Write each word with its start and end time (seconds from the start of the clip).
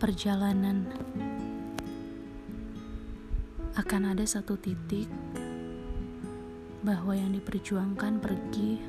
perjalanan 0.00 0.88
akan 3.76 4.16
ada 4.16 4.24
satu 4.24 4.56
titik 4.56 5.04
bahwa 6.80 7.12
yang 7.12 7.36
diperjuangkan 7.36 8.16
pergi, 8.16 8.80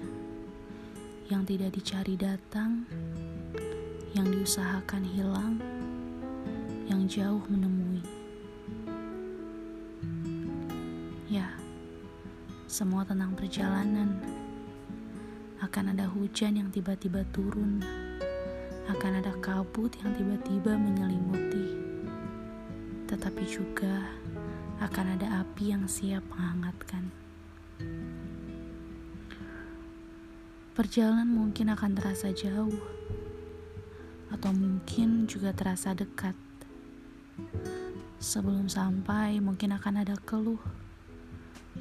yang 1.27 1.43
tidak 1.43 1.75
dicari 1.75 2.15
datang, 2.15 2.87
yang 4.15 4.23
diusahakan 4.31 5.03
hilang, 5.03 5.59
yang 6.87 7.03
jauh 7.11 7.43
menemui. 7.51 8.07
Ya, 11.27 11.51
semua 12.71 13.03
tentang 13.03 13.35
perjalanan. 13.35 14.15
Akan 15.59 15.91
ada 15.91 16.07
hujan 16.07 16.55
yang 16.55 16.71
tiba-tiba 16.71 17.27
turun 17.35 18.00
akan 18.89 19.21
ada 19.21 19.33
kabut 19.37 19.93
yang 20.01 20.15
tiba-tiba 20.17 20.73
menyelimuti, 20.73 21.77
tetapi 23.05 23.43
juga 23.45 24.09
akan 24.81 25.19
ada 25.19 25.45
api 25.45 25.75
yang 25.75 25.85
siap 25.85 26.25
menghangatkan. 26.33 27.13
Perjalanan 30.73 31.29
mungkin 31.29 31.69
akan 31.69 31.91
terasa 31.93 32.33
jauh, 32.33 32.81
atau 34.33 34.51
mungkin 34.55 35.29
juga 35.29 35.53
terasa 35.53 35.93
dekat. 35.93 36.33
Sebelum 38.17 38.71
sampai, 38.71 39.37
mungkin 39.37 39.75
akan 39.75 40.01
ada 40.01 40.15
keluh 40.25 40.61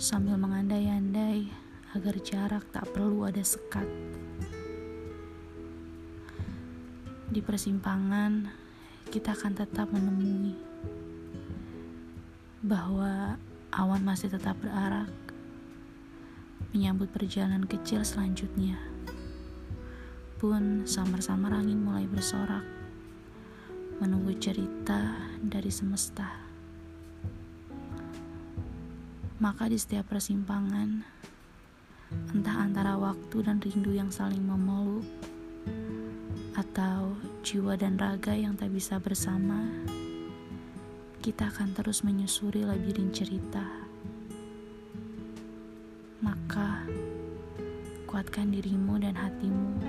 sambil 0.01 0.41
mengandai-andai 0.41 1.49
agar 1.93 2.15
jarak 2.25 2.65
tak 2.73 2.89
perlu 2.93 3.29
ada 3.29 3.45
sekat. 3.45 3.87
Di 7.31 7.39
persimpangan, 7.39 8.51
kita 9.07 9.39
akan 9.39 9.55
tetap 9.55 9.87
menemui 9.95 10.51
bahwa 12.59 13.39
awan 13.71 14.03
masih 14.03 14.35
tetap 14.35 14.59
berarak, 14.59 15.15
menyambut 16.75 17.07
perjalanan 17.15 17.71
kecil 17.71 18.03
selanjutnya. 18.03 18.83
Pun 20.43 20.83
samar-samar 20.91 21.55
angin 21.55 21.79
mulai 21.79 22.11
bersorak, 22.11 22.67
menunggu 24.03 24.35
cerita 24.35 25.15
dari 25.39 25.71
semesta. 25.71 26.27
Maka 29.39 29.71
di 29.71 29.79
setiap 29.79 30.11
persimpangan, 30.11 31.07
entah 32.35 32.59
antara 32.59 32.99
waktu 32.99 33.47
dan 33.47 33.63
rindu 33.63 33.95
yang 33.95 34.11
saling 34.11 34.43
memeluk, 34.43 35.07
atau 36.71 37.19
jiwa 37.43 37.75
dan 37.75 37.99
raga 37.99 38.31
yang 38.31 38.55
tak 38.55 38.71
bisa 38.71 39.03
bersama, 39.03 39.59
kita 41.19 41.51
akan 41.51 41.75
terus 41.75 42.07
menyusuri 42.07 42.63
labirin 42.63 43.11
cerita. 43.11 43.67
Maka, 46.23 46.87
kuatkan 48.07 48.55
dirimu 48.55 49.03
dan 49.03 49.19
hatimu. 49.19 49.83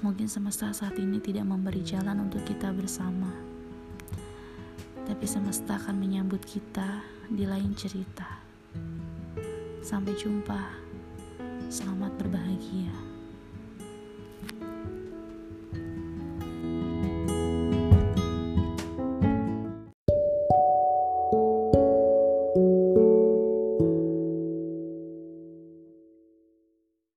Mungkin 0.00 0.32
semesta 0.32 0.72
saat 0.72 0.96
ini 0.96 1.20
tidak 1.20 1.44
memberi 1.44 1.84
jalan 1.84 2.24
untuk 2.24 2.48
kita 2.48 2.72
bersama, 2.72 3.28
tapi 5.04 5.28
semesta 5.28 5.76
akan 5.76 6.00
menyambut 6.00 6.40
kita 6.40 7.04
di 7.28 7.44
lain 7.44 7.76
cerita. 7.76 8.40
Sampai 9.84 10.16
jumpa, 10.16 10.72
selamat 11.68 12.16
berbahagia. 12.16 13.11